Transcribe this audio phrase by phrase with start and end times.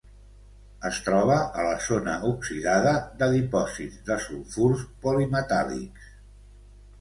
[0.87, 6.11] Es troba a la zona oxidada de dipòsits de sulfurs polimetàl·lics.